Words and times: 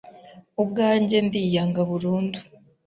ubwanjye 0.61 1.17
ndiyanga 1.25 1.79
burundu 1.89 2.39